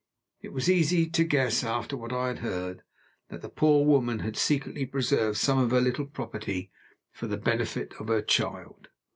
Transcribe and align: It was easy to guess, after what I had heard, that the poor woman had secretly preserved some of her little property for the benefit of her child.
It 0.41 0.51
was 0.51 0.67
easy 0.67 1.07
to 1.07 1.23
guess, 1.23 1.63
after 1.63 1.95
what 1.95 2.11
I 2.11 2.29
had 2.29 2.39
heard, 2.39 2.81
that 3.29 3.43
the 3.43 3.49
poor 3.49 3.85
woman 3.85 4.17
had 4.17 4.35
secretly 4.35 4.83
preserved 4.87 5.37
some 5.37 5.59
of 5.59 5.69
her 5.69 5.79
little 5.79 6.07
property 6.07 6.71
for 7.11 7.27
the 7.27 7.37
benefit 7.37 7.93
of 7.99 8.07
her 8.07 8.23
child. 8.23 8.87